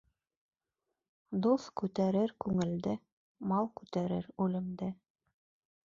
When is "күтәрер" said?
1.81-2.35, 3.83-4.31